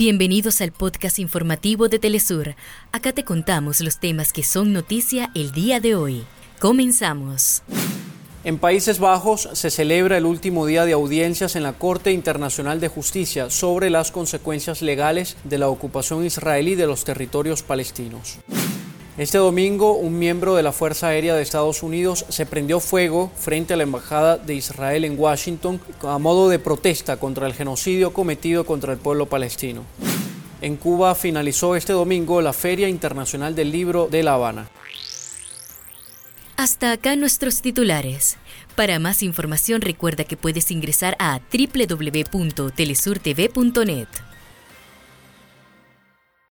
Bienvenidos 0.00 0.62
al 0.62 0.72
podcast 0.72 1.18
informativo 1.18 1.90
de 1.90 1.98
Telesur. 1.98 2.54
Acá 2.90 3.12
te 3.12 3.22
contamos 3.22 3.82
los 3.82 4.00
temas 4.00 4.32
que 4.32 4.42
son 4.42 4.72
noticia 4.72 5.30
el 5.34 5.52
día 5.52 5.78
de 5.78 5.94
hoy. 5.94 6.24
Comenzamos. 6.58 7.62
En 8.42 8.56
Países 8.56 8.98
Bajos 8.98 9.50
se 9.52 9.68
celebra 9.68 10.16
el 10.16 10.24
último 10.24 10.64
día 10.64 10.86
de 10.86 10.94
audiencias 10.94 11.54
en 11.54 11.64
la 11.64 11.74
Corte 11.74 12.12
Internacional 12.12 12.80
de 12.80 12.88
Justicia 12.88 13.50
sobre 13.50 13.90
las 13.90 14.10
consecuencias 14.10 14.80
legales 14.80 15.36
de 15.44 15.58
la 15.58 15.68
ocupación 15.68 16.24
israelí 16.24 16.76
de 16.76 16.86
los 16.86 17.04
territorios 17.04 17.62
palestinos. 17.62 18.38
Este 19.20 19.36
domingo, 19.36 19.98
un 19.98 20.18
miembro 20.18 20.56
de 20.56 20.62
la 20.62 20.72
Fuerza 20.72 21.08
Aérea 21.08 21.34
de 21.34 21.42
Estados 21.42 21.82
Unidos 21.82 22.24
se 22.30 22.46
prendió 22.46 22.80
fuego 22.80 23.30
frente 23.36 23.74
a 23.74 23.76
la 23.76 23.82
Embajada 23.82 24.38
de 24.38 24.54
Israel 24.54 25.04
en 25.04 25.20
Washington 25.20 25.78
a 26.00 26.16
modo 26.16 26.48
de 26.48 26.58
protesta 26.58 27.18
contra 27.18 27.46
el 27.46 27.52
genocidio 27.52 28.14
cometido 28.14 28.64
contra 28.64 28.94
el 28.94 28.98
pueblo 28.98 29.26
palestino. 29.26 29.84
En 30.62 30.78
Cuba 30.78 31.14
finalizó 31.14 31.76
este 31.76 31.92
domingo 31.92 32.40
la 32.40 32.54
Feria 32.54 32.88
Internacional 32.88 33.54
del 33.54 33.70
Libro 33.70 34.08
de 34.10 34.22
La 34.22 34.32
Habana. 34.32 34.70
Hasta 36.56 36.90
acá 36.90 37.14
nuestros 37.14 37.60
titulares. 37.60 38.38
Para 38.74 38.98
más 38.98 39.22
información 39.22 39.82
recuerda 39.82 40.24
que 40.24 40.38
puedes 40.38 40.70
ingresar 40.70 41.14
a 41.18 41.40
www.telesurtv.net. 41.52 44.08